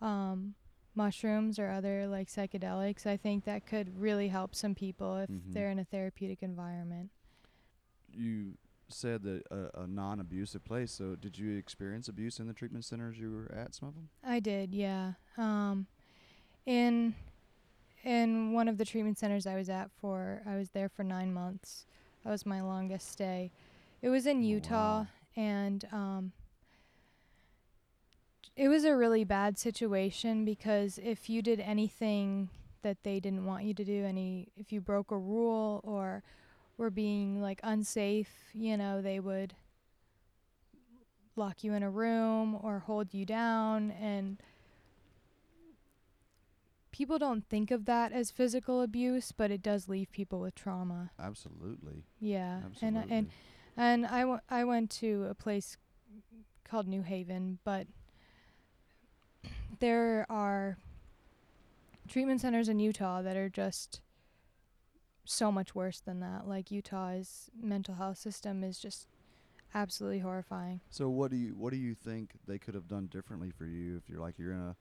[0.00, 0.54] um
[0.94, 5.52] mushrooms or other like psychedelics i think that could really help some people if Mhm.
[5.52, 7.10] they're in a therapeutic environment
[8.12, 10.90] You said that a, a non-abusive place.
[10.90, 13.72] So did you experience abuse in the treatment centers you were at?
[13.76, 14.08] Some of them.
[14.24, 15.12] I did, yeah.
[15.38, 15.86] Um,
[16.66, 17.14] in
[18.04, 21.32] in one of the treatment centers I was at for, I was there for nine
[21.32, 21.86] months.
[22.24, 23.50] That was my longest stay.
[24.02, 25.06] It was in Oh, Utah, wow.
[25.36, 26.32] and um,
[28.56, 32.48] it was a really bad situation because if you did anything
[32.82, 36.22] that they didn't want you to do, any if you broke a rule or
[36.76, 39.54] were being like unsafe, you know, they would
[41.36, 44.38] lock you in a room or hold you down and
[47.00, 51.10] people don't think of that as physical abuse, but it does leave people with trauma.
[51.18, 52.04] Absolutely.
[52.20, 52.58] Yeah.
[52.62, 53.00] Uh, absolutely.
[53.00, 53.30] And and
[53.74, 55.78] and I, w- I went to a place
[56.62, 57.86] called New Haven, but
[59.78, 60.76] there are
[62.06, 64.02] treatment centers in Utah that are just
[65.24, 66.46] so much worse than that.
[66.46, 69.08] Like Utah's mental health system is just
[69.74, 70.82] absolutely horrifying.
[70.90, 73.96] So what do you what do you think they could have done differently for you
[73.96, 74.76] if you're like you're in a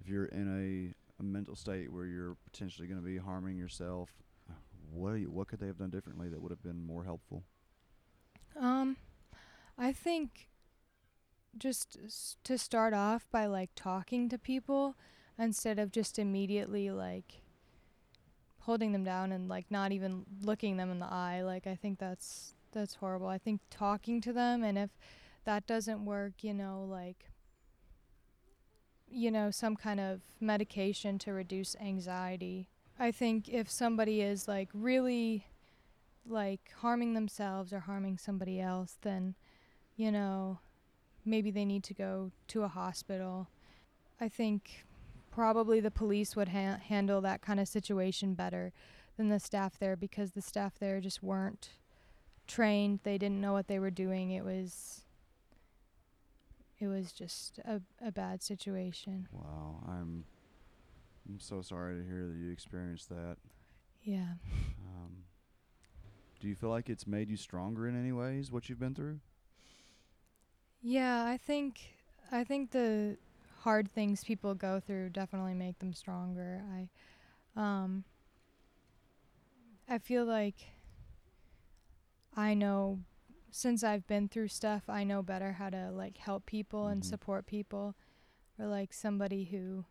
[0.00, 0.48] if you're in
[0.92, 4.10] a mental state where you're potentially going to be harming yourself?
[4.90, 7.42] What you, what could they have done differently that would have been more helpful?
[8.58, 8.96] Um,
[9.76, 10.48] I think
[11.58, 11.98] just
[12.44, 14.96] to start off by like talking to people
[15.38, 17.40] instead of just immediately like
[18.60, 21.42] holding them down and like not even looking them in the eye.
[21.42, 23.28] Like I think that's that's horrible.
[23.28, 24.90] I think talking to them and if
[25.44, 27.30] that doesn't work, you know, like
[29.14, 32.68] you know, some kind of medication to reduce anxiety.
[32.98, 35.46] I think if somebody is like really
[36.26, 39.34] like harming themselves or harming somebody else, then,
[39.96, 40.58] you know,
[41.24, 43.48] maybe they need to go to a hospital.
[44.20, 44.84] I think
[45.30, 48.72] probably the police would ha- handle that kind of situation better
[49.16, 51.70] than the staff there because the staff there just weren't
[52.46, 53.00] trained.
[53.04, 54.30] They didn't know what they were doing.
[54.32, 55.03] It was
[56.78, 59.28] it was just a, a bad situation.
[59.32, 60.24] Wow, I'm
[61.28, 63.36] I'm so sorry to hear that you experienced that.
[64.02, 64.34] Yeah.
[64.86, 65.24] Um,
[66.40, 69.20] do you feel like it's made you stronger in any ways what you've been through?
[70.82, 71.80] Yeah, I think
[72.30, 73.16] I think the
[73.60, 76.62] hard things people go through definitely make them stronger.
[76.70, 76.88] I
[77.56, 78.04] um
[79.88, 80.56] I feel like
[82.36, 82.98] I know
[83.56, 87.06] since I've been through stuff, I know better how to like help people and Mhm.
[87.06, 87.94] support people
[88.58, 89.84] or like somebody who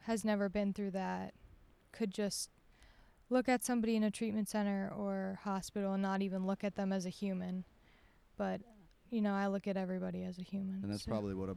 [0.00, 1.32] has never been through that
[1.90, 2.50] could just
[3.30, 6.92] look at somebody in a treatment center or hospital and not even look at them
[6.92, 7.64] as a human.
[8.36, 8.60] But
[9.08, 10.82] you know, I look at everybody as a human.
[10.82, 11.56] And that's so- probably what a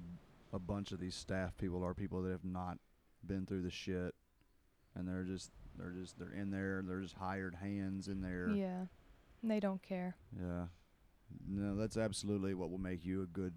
[0.54, 2.80] a bunch of these staff people are people that have not
[3.26, 4.16] been through the shit
[4.94, 8.52] and they're just they're just they're in there, they're just hired hands in there.
[8.52, 8.86] Yeah.
[9.48, 10.16] They don't care.
[10.40, 10.66] Yeah.
[11.48, 13.54] No, that's absolutely what will make you a good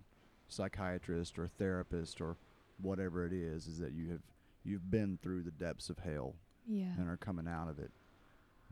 [0.48, 2.37] psychiatrist or therapist or
[2.81, 4.20] whatever it is is that you have
[4.64, 6.35] you've been through the depths of hell
[6.66, 6.92] Yeah.
[6.98, 7.90] and are coming out of it.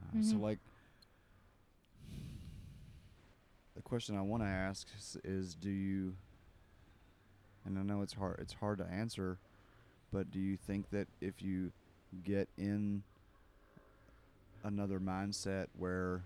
[0.00, 0.40] Uh, So Mhm.
[0.40, 0.59] like
[3.74, 6.16] the question I want to ask is, is do you
[7.64, 9.38] and I know it's hard it's hard to answer
[10.12, 11.72] but do you think that if you
[12.24, 13.02] get in
[14.64, 16.22] another mindset where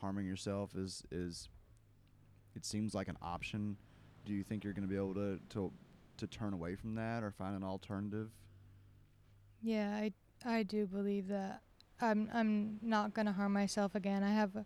[0.00, 1.48] harming yourself is is
[2.54, 3.76] it seems like an option
[4.24, 5.72] do you think you're going to be able to to
[6.16, 8.30] to turn away from that or find an alternative
[9.62, 10.12] Yeah, I
[10.44, 11.62] I do believe that
[12.00, 14.22] I'm I'm not gonna harm myself again.
[14.22, 14.64] I have a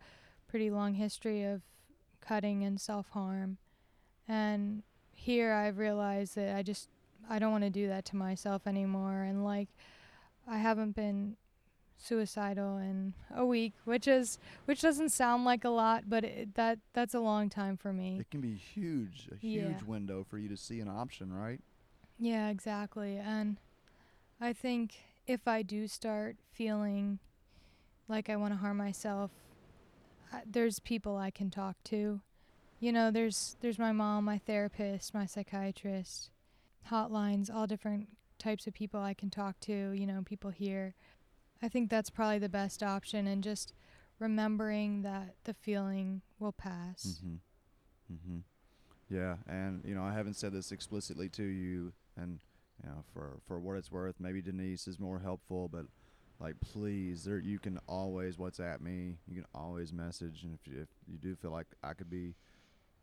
[0.48, 1.62] pretty long history of
[2.20, 3.58] cutting and self harm,
[4.28, 6.88] and here I've realized that I just
[7.28, 9.22] I don't want to do that to myself anymore.
[9.22, 9.68] And like,
[10.46, 11.36] I haven't been
[11.98, 16.78] suicidal in a week, which is which doesn't sound like a lot, but it, that
[16.92, 18.18] that's a long time for me.
[18.20, 19.86] It can be huge, a huge Yeah.
[19.86, 21.60] window for you to see an option, right?
[22.18, 23.16] Yeah, exactly.
[23.16, 23.56] And
[24.40, 24.94] I think
[25.26, 27.18] if I do start feeling
[28.08, 29.30] like I want to harm myself,
[30.32, 32.20] I, there's people I can talk to.
[32.80, 36.30] You know, there's there's my mom, my therapist, my psychiatrist,
[36.90, 40.94] hotlines, all different types of people I can talk to, you know, people here.
[41.64, 43.72] I think that's probably the best option and just
[44.18, 47.20] remembering that the feeling will pass.
[47.24, 48.14] Mm-hmm.
[48.14, 48.38] Mm-hmm.
[49.08, 52.38] Yeah, and you know, I haven't said this explicitly to you, and
[52.82, 55.86] you know, for for what it's worth, maybe Denise is more helpful, but
[56.38, 59.16] like, please, there you can always WhatsApp me.
[59.26, 62.34] You can always message, and if you, if you do feel like I could be,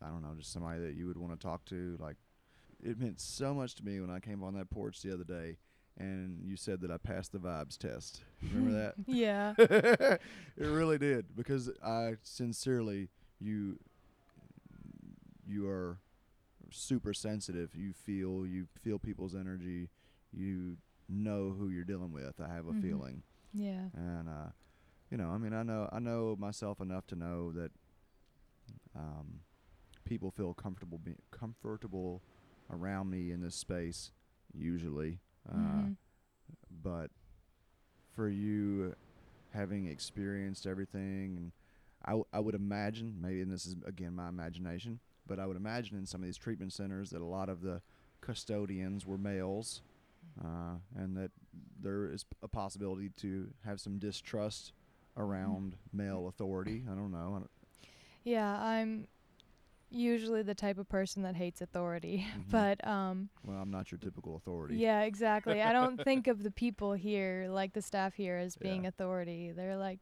[0.03, 2.17] I don't know, just somebody that you would want to talk to, like,
[2.83, 5.57] it meant so much to me when I came on that porch the other day,
[6.01, 8.23] and you said that I passed the vibes test.
[8.41, 8.95] Remember that?
[9.07, 9.53] Yeah.
[9.57, 10.19] it
[10.57, 13.09] really did because I sincerely
[13.39, 13.77] you
[15.47, 15.99] you are
[16.69, 17.75] super sensitive.
[17.75, 19.89] You feel you feel people's energy.
[20.33, 20.77] You
[21.09, 22.39] know who you're dealing with.
[22.39, 22.81] I have a Mhm.
[22.81, 23.89] feeling, Yeah.
[23.93, 24.51] and uh,
[25.09, 27.71] you know, I mean, I know I know myself enough to know that
[28.95, 29.41] um,
[30.05, 32.21] people feel comfortable be comfortable
[32.69, 34.11] around me in this space
[34.53, 35.19] usually.
[35.49, 35.95] Uh, Mhm.
[36.83, 37.11] but
[38.13, 38.95] for you
[39.51, 41.51] having experienced everything and
[42.03, 45.57] I, w- I would imagine maybe and this is again my imagination but i would
[45.57, 47.81] imagine in some of these treatment centers that a lot of the
[48.21, 49.81] custodians were males
[50.43, 51.31] uh, and that
[51.81, 54.71] there is a possibility to have some distrust
[55.17, 56.83] around male authority.
[56.89, 57.33] I don't know.
[57.35, 57.49] I don't,
[58.23, 59.07] Yeah, I'm
[59.91, 62.49] usually the type of person that hates authority, Mhm.
[62.51, 65.61] but um well i'm not your typical authority yeah, exactly.
[65.61, 68.89] I don't think of the people here, like the staff here as being Yeah.
[68.89, 69.51] authority.
[69.51, 69.99] They're like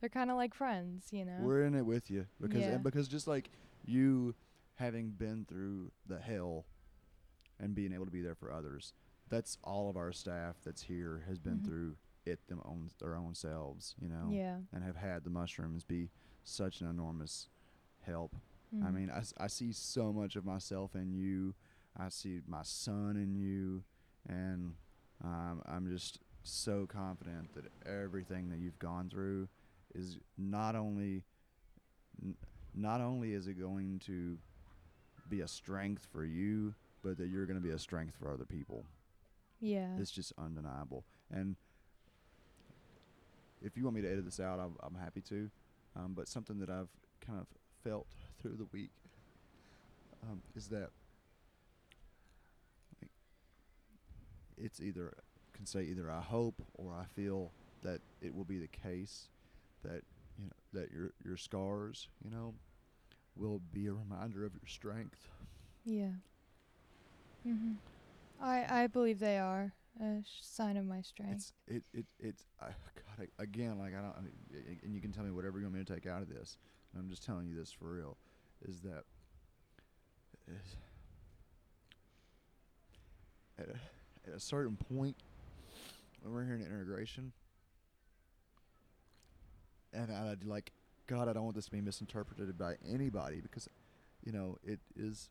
[0.00, 1.38] they're kind of like friends, you know.
[1.40, 2.74] We're in it with you because Yeah.
[2.74, 3.50] and because just like
[3.84, 4.34] you
[4.76, 6.64] having been through the hell
[7.60, 8.92] and being able to be there for others,
[9.28, 11.64] that's all of our staff that's here has been Mhm.
[11.64, 14.58] through it them own their own selves, you know, yeah.
[14.72, 16.10] and have had the mushrooms be
[16.44, 17.48] such an enormous
[18.00, 18.36] help.
[18.80, 18.94] I Mhm.
[18.94, 21.54] mean, I see so much of myself in you.
[21.96, 23.84] I see my son in you,
[24.26, 24.74] and
[25.22, 29.48] um, I'm just so confident that everything that you've gone through
[29.94, 31.24] is not only
[32.22, 32.36] n-
[32.74, 34.38] not only is it going to
[35.28, 38.46] be a strength for you, but that you're going to be a strength for other
[38.46, 38.86] people.
[39.60, 39.96] yeah.
[39.98, 41.04] It's just undeniable.
[41.30, 41.56] And
[43.60, 45.50] if you want me to edit this out, I'm, I'm happy to.
[45.94, 46.88] Um, but something that I've
[47.20, 47.46] kind of
[47.84, 48.06] felt
[48.42, 48.90] through the week
[50.24, 50.90] um, is that
[53.00, 53.10] like,
[54.56, 55.14] it's either
[55.54, 57.52] can say either I hope or I feel
[57.82, 59.28] that it will be the case
[59.84, 60.02] that
[60.38, 62.54] you know that your your scars, you know,
[63.36, 65.28] will be a reminder of your strength.
[65.84, 66.12] yeah.
[67.46, 67.76] Mhm.
[68.40, 71.32] I I believe they are a sign of my strength.
[71.32, 75.00] It's it it it's I, God I, again like I don't I mean, and you
[75.00, 76.56] can tell me whatever you want me to take out of this.
[76.92, 78.16] And I'm just telling you this for real.
[78.68, 79.04] Is that
[80.46, 80.76] is
[83.58, 85.16] at a, at a certain point
[86.22, 87.32] when we're here in integration,
[89.92, 90.72] and I'd like
[91.06, 93.68] God, I don't want this to be misinterpreted by anybody because
[94.24, 95.28] you know it is.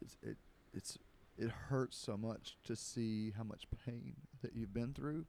[0.00, 0.36] It's it
[0.74, 0.98] it's
[1.38, 5.24] it hurts so much to see how much pain that you've been through.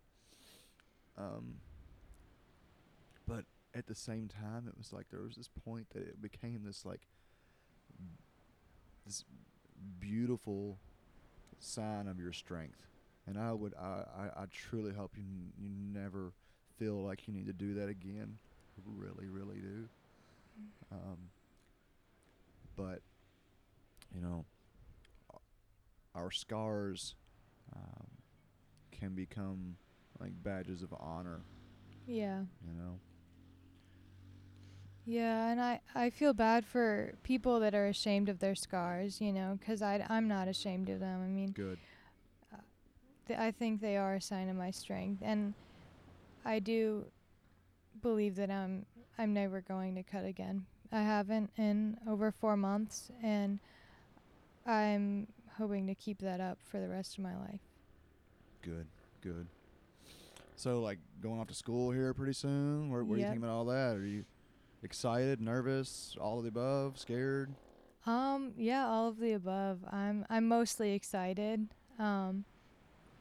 [1.17, 1.55] Um,
[3.27, 6.61] but at the same time, it was like there was this point that it became
[6.65, 7.01] this like
[9.05, 9.25] this
[9.99, 10.77] beautiful
[11.59, 12.87] sign of your strength,
[13.27, 16.31] and I would I I, I truly hope you n- you never
[16.77, 18.37] feel like you need to do that again.
[18.85, 19.87] Really really do.
[20.91, 21.17] Um,
[22.75, 23.01] but
[24.13, 24.45] you know
[26.15, 27.15] our scars
[27.75, 28.07] um,
[28.91, 29.75] can become
[30.19, 31.41] like badges of honor,
[32.07, 32.41] yeah.
[32.65, 32.99] you know.
[35.05, 39.33] Yeah, and I, I feel bad for people that are ashamed of their scars, you
[39.33, 41.21] know, 'cause I, I'm not ashamed of them.
[41.21, 41.77] I mean, Good.
[42.53, 42.57] Uh,
[43.27, 45.53] th- I think they are a sign of my strength, and
[46.45, 47.05] I do
[48.01, 48.85] believe that I'm
[49.17, 50.65] I'm never going to cut again.
[50.91, 53.59] I haven't in over four months, and
[54.65, 55.27] I'm
[55.57, 57.59] hoping to keep that up for the rest of my life.
[58.61, 58.87] Good.
[59.21, 59.47] Good.
[60.55, 62.89] So like going off to school here pretty soon.
[62.89, 63.33] Where, what are you Yep.
[63.33, 63.95] thinking about all that?
[63.97, 64.23] Are you
[64.83, 67.53] excited, nervous, all of the above, scared?
[68.05, 69.79] Um, yeah, all of the above.
[69.91, 71.67] I'm I'm mostly excited.
[71.99, 72.45] Um,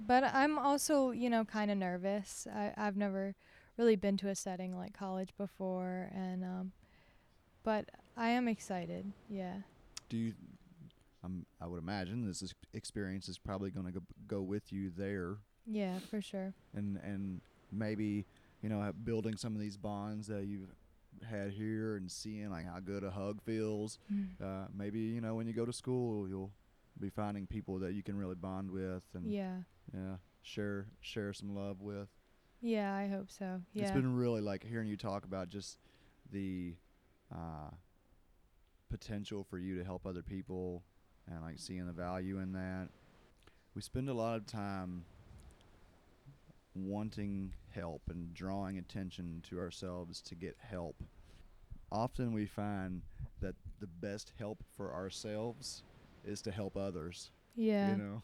[0.04, 2.46] but I'm also, you know, kind of nervous.
[2.52, 3.34] I I've never
[3.78, 6.72] really been to a setting like college before and um
[7.64, 9.12] but I am excited.
[9.30, 9.58] Yeah.
[10.08, 10.34] Do you?
[11.24, 14.90] Um, I would imagine this is, experience is probably going to go, go with you
[14.90, 16.52] there, Yeah, for sure.
[16.74, 17.40] and and
[17.70, 18.26] maybe
[18.60, 20.74] you know building some of these bonds that you've
[21.24, 23.98] had here and seeing like how good a hug feels.
[24.42, 26.52] Uh, maybe you know when you go to school you'll
[27.00, 29.56] be finding people that you can really bond with and Yeah.
[29.94, 32.08] yeah share share some love with.
[32.60, 33.60] Yeah, I hope so.
[33.72, 33.82] Yeah.
[33.82, 35.78] It's been really like hearing you talk about just
[36.30, 36.74] the
[37.34, 37.70] uh,
[38.88, 40.82] potential for you to help other people
[41.30, 42.88] and like seeing the value in that.
[43.74, 45.04] We spend a lot of time
[46.74, 51.02] wanting help and drawing attention to ourselves to get help.
[51.90, 53.02] Often we find
[53.40, 55.82] that the best help for ourselves
[56.24, 57.30] is to help others.
[57.54, 57.90] yeah.
[57.90, 58.22] You know?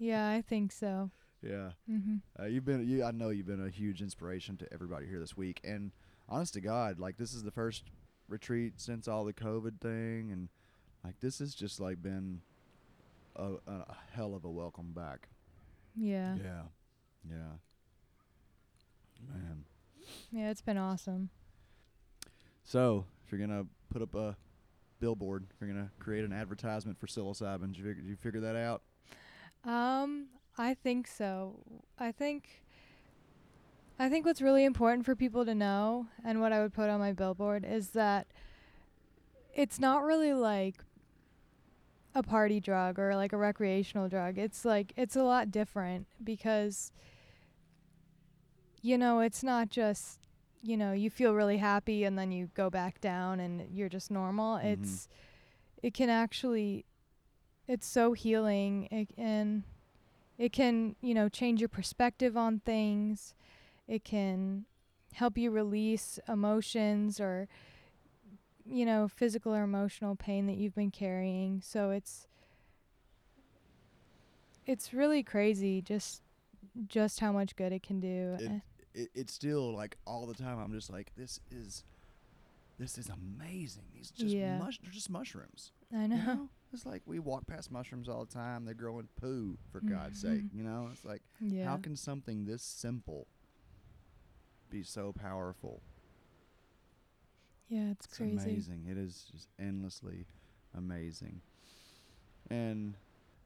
[0.00, 1.10] yeah, I think so.
[1.44, 1.72] Yeah.
[1.90, 2.20] Mhm.
[2.38, 5.36] Uh, you've been, you, I know you've been a huge inspiration to everybody here this
[5.36, 5.60] week.
[5.64, 5.90] And
[6.28, 7.82] honest to God, like this is the first
[8.28, 10.48] retreat since all the COVID thing, and
[11.02, 12.42] like this has just like been
[13.34, 15.30] a, a hell of a welcome back.
[15.96, 16.36] Yeah.
[16.36, 16.62] Yeah,
[17.28, 17.52] yeah,
[19.28, 19.64] man.
[20.30, 21.30] Yeah, it's been awesome.
[22.64, 24.36] So if you're gonna put up a
[25.00, 28.40] billboard, if you're gonna create an advertisement for psilocybin, did you figure, did you figure
[28.40, 28.82] that out?
[29.64, 31.60] Um, I think so.
[31.98, 32.62] I think
[33.98, 36.98] I think what's really important for people to know and what I would put on
[36.98, 38.26] my billboard is that
[39.54, 40.82] it's not really like
[42.14, 44.38] a party drug or like a recreational drug.
[44.38, 46.92] It's like it's a lot different because
[48.82, 50.18] you know, it's not just
[50.64, 54.10] you know, you feel really happy and then you go back down and you're just
[54.12, 54.58] normal.
[54.58, 54.64] Mhm.
[54.64, 55.08] It's
[55.82, 56.84] it can actually
[57.66, 58.86] it's so healing.
[58.90, 59.64] It, and
[60.38, 63.34] it can you know change your perspective on things.
[63.88, 64.66] It can
[65.14, 67.48] help you release emotions or
[68.64, 71.60] you know physical or emotional pain that you've been carrying.
[71.60, 72.28] So it's
[74.66, 76.22] it's really crazy just
[76.86, 78.36] just how much good it can do.
[78.38, 78.60] It- Uh,
[78.94, 80.58] It, it's still like all the time.
[80.58, 81.84] I'm just like, this is,
[82.78, 83.84] this is amazing.
[83.94, 84.58] These just Yeah.
[84.58, 85.72] mush, they're just mushrooms.
[85.92, 86.48] i You know know?
[86.72, 88.64] It's like we walk past mushrooms all the time.
[88.64, 89.94] They're growing poo, for mm-hmm.
[89.94, 90.44] God's sake.
[90.54, 93.26] You know, it's like yeah how can something this simple
[94.70, 95.82] be so powerful?
[97.68, 98.86] yeah it's, It's crazy amazing.
[98.90, 100.26] It is just endlessly
[100.76, 101.40] amazing.
[102.50, 102.96] And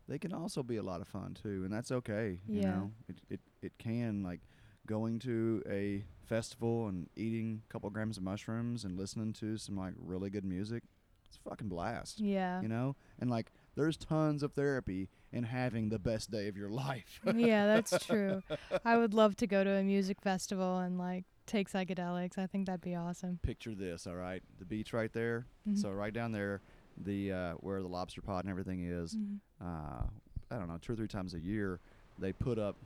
[0.09, 2.39] they can also be a lot of fun too, and that's okay.
[2.49, 2.71] You Yeah.
[2.71, 4.41] know, it it it can like
[4.87, 9.77] going to a festival and eating a couple grams of mushrooms and listening to some
[9.77, 10.83] like really good music.
[11.27, 12.21] It's a fucking blast.
[12.21, 16.57] yeah You know, and like there's tons of therapy in having the best day of
[16.57, 17.21] your life.
[17.35, 18.43] yeah, that's true.
[18.85, 22.39] I would love to go to a music festival and like take psychedelics.
[22.39, 23.39] I think that'd be awesome.
[23.43, 24.43] Picture this, all right?
[24.59, 25.47] The beach right there.
[25.69, 25.79] Mhm.
[25.79, 26.61] So right down there,
[26.97, 29.17] the uh, where the lobster pot and everything is.
[29.17, 29.39] Mhm.
[29.61, 30.05] uh,
[30.51, 31.81] I don't know, two or three times a year,
[32.21, 32.77] they put up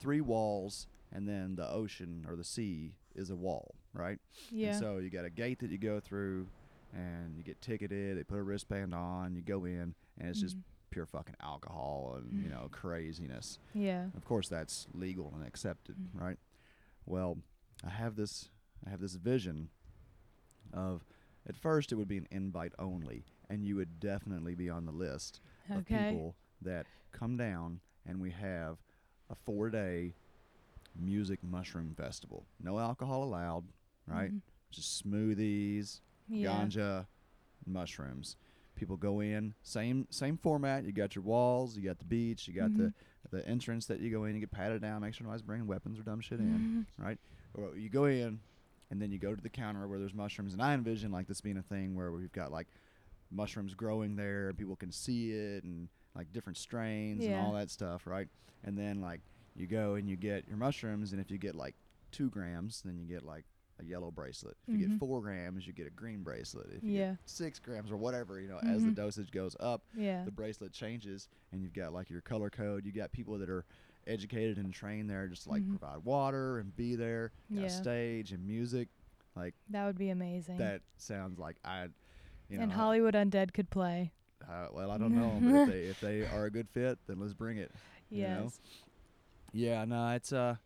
[0.00, 4.18] three walls, and then the ocean or the sea is a wall, right?
[4.50, 4.68] Yeah.
[4.70, 6.48] And so you got a gate that you go through,
[6.92, 8.18] and you get ticketed.
[8.18, 10.62] They put a wristband on, you go in, and it's just Mhm.
[10.90, 13.58] pure fucking alcohol and you know craziness.
[13.74, 14.10] yeah.
[14.16, 16.20] Of course, that's legal and accepted, Mhm.
[16.20, 16.38] right?
[17.06, 17.38] Well,
[17.82, 18.50] I have this,
[18.86, 19.70] I have this vision
[20.72, 21.04] of,
[21.48, 24.92] at first it would be an invite only, and you would definitely be on the
[24.92, 25.40] list
[25.78, 28.78] of people that come down and we have
[29.30, 30.14] a four day
[30.98, 32.44] music mushroom festival.
[32.62, 33.64] No alcohol allowed,
[34.06, 34.32] right?
[34.32, 34.40] Mhm.
[34.70, 36.48] Just smoothies, Yeah.
[36.64, 37.06] ganja,
[37.66, 38.36] mushrooms.
[38.76, 40.84] People go in, same same format.
[40.84, 42.76] You got your walls, you got the beach, you got Mhm.
[42.78, 42.94] the
[43.30, 45.98] the entrance that you go in, you get patted down, make sure nobody's bringing weapons
[45.98, 47.02] or dumb shit in, Mhm.
[47.04, 47.18] right?
[47.54, 48.38] Or you go in
[48.90, 51.40] and then you go to the counter where there's mushrooms and I envision like this
[51.40, 52.68] being a thing where we've got like
[53.30, 57.70] mushrooms growing there and people can see it and like different strains and all that
[57.70, 58.28] stuff, right?
[58.62, 59.20] And then like
[59.56, 61.74] you go and you get your mushrooms and if you get like
[62.10, 63.44] two grams, then you get like
[63.80, 64.56] a yellow bracelet.
[64.68, 64.90] If you Mhm.
[64.90, 66.66] get four grams, you get a green bracelet.
[66.76, 67.10] If you Yeah.
[67.12, 68.94] get six grams or whatever, you know, as the Mhm.
[68.94, 70.24] dosage goes up, Yeah.
[70.24, 72.84] the bracelet changes and you've got like your color code.
[72.86, 73.64] You got people that are
[74.06, 75.70] educated and trained there just like Mhm.
[75.70, 77.32] provide water and be there.
[77.50, 77.68] You Yeah.
[77.68, 78.88] stage and music.
[79.34, 80.58] Like That would be amazing.
[80.58, 81.88] that sounds like I,
[82.48, 84.12] you know, and Hollywood Undead could play.
[84.48, 87.18] uh, well, I don't know, but if they if they are a good fit, then
[87.18, 87.72] let's bring it.
[88.10, 88.52] You know?
[89.54, 90.56] Yeah, no, it's uh,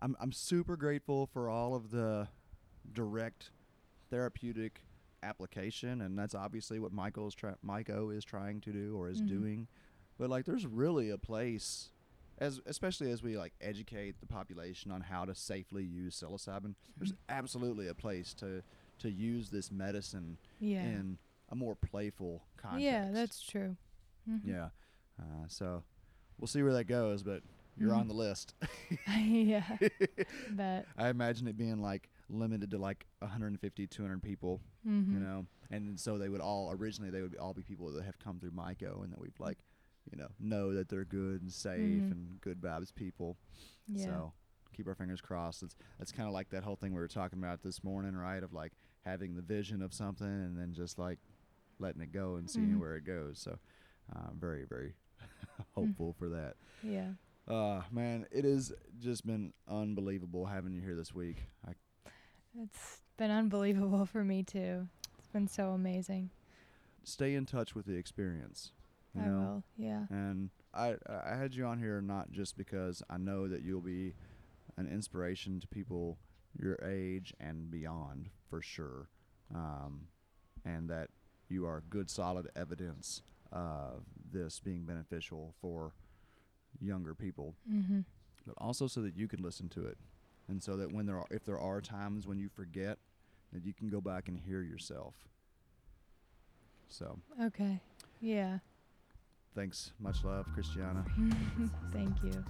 [0.00, 2.28] I'm I'm super grateful for all of the
[2.92, 3.50] direct
[4.10, 4.80] therapeutic
[5.22, 9.28] application, and that's obviously what Myco's try- Myco is trying to do or is Mhm.
[9.28, 9.68] doing.
[10.16, 11.90] But like, there's really a place,
[12.38, 16.74] as especially as we like educate the population on how to safely use psilocybin.
[16.96, 18.62] There's absolutely a place to
[19.00, 20.82] to use this medicine Yeah.
[20.84, 21.18] in
[21.50, 22.82] a more playful context.
[22.82, 23.76] Yeah, that's true.
[24.28, 24.40] Mhm.
[24.46, 24.70] yeah.
[25.20, 25.84] Uh, so
[26.38, 27.42] we'll see where that goes, but
[27.78, 28.08] you're on Mhm.
[28.08, 28.54] the list.
[29.18, 29.76] yeah.
[30.50, 35.12] But I imagine it being like limited to like 150, 200 people, mhm.
[35.12, 38.18] you know, and so they would all originally they would all be people that have
[38.18, 39.58] come through Myco and that we've like,
[40.10, 42.10] you know, know that they're good and safe Mhm.
[42.10, 43.36] and good vibes people.
[43.86, 44.04] Yeah.
[44.04, 44.32] So
[44.72, 45.62] keep our fingers crossed.
[45.62, 48.42] It's that's kind of like that whole thing we were talking about this morning, right?
[48.42, 48.72] Of like
[49.04, 51.18] having the vision of something and then just like
[51.78, 52.80] letting it go and seeing Mhm.
[52.80, 53.38] where it goes.
[53.38, 53.58] So
[54.14, 54.94] uh, very very
[55.74, 56.56] hopeful for that.
[56.82, 57.12] Yeah.
[57.48, 61.48] Uh man, it has just been unbelievable having you here this week.
[61.66, 61.72] I
[62.54, 64.86] It's been unbelievable for me too.
[65.18, 66.30] It's been so amazing.
[67.04, 68.72] stay in touch with the experience.
[69.14, 69.38] You I know?
[69.40, 69.64] will.
[69.78, 70.04] Yeah.
[70.10, 74.14] And I I had you on here not just because I know that you'll be
[74.76, 76.18] an inspiration to people
[76.60, 79.08] your age and beyond for sure,
[79.54, 80.08] um,
[80.64, 81.08] and that
[81.48, 83.22] you are good solid evidence
[83.52, 85.92] of this being beneficial for
[86.80, 88.04] younger people, Mhm.
[88.46, 89.98] but also so that you can listen to it,
[90.48, 92.98] and so that when there are if there are times when you forget,
[93.52, 95.28] that you can go back and hear yourself.
[96.88, 97.80] So Okay.
[98.20, 98.58] Yeah.
[99.54, 101.04] thanks, much love, Christiana.
[101.92, 102.44] Thank you.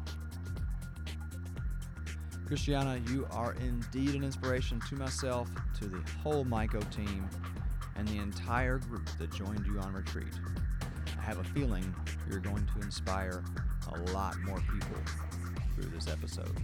[2.47, 7.29] Christiana, you are indeed an inspiration to myself, to the whole Myco team,
[7.97, 10.33] and the entire group that joined you on retreat.
[11.29, 11.95] Have a feeling
[12.31, 13.45] you're going to inspire
[13.93, 14.97] a lot more people
[15.75, 16.57] through this episode.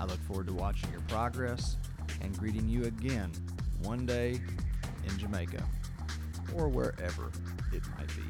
[0.00, 1.76] I look forward to watching your progress
[2.22, 3.30] and greeting you again
[3.84, 4.40] one day
[5.06, 5.64] in Jamaica
[6.56, 7.30] or wherever
[7.72, 8.24] it might be.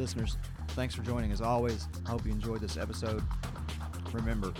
[0.00, 0.36] Listeners,
[0.68, 1.88] thanks for joining as always.
[2.06, 3.24] I hope you enjoyed this episode.
[4.12, 4.52] Remember,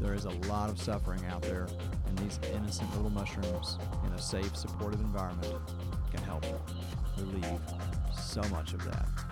[0.00, 1.68] there is a lot of suffering out there,
[2.06, 5.54] and these innocent little mushrooms in a safe, supportive environment
[6.10, 6.46] can help
[7.18, 7.60] relieve
[8.34, 9.23] so much of that.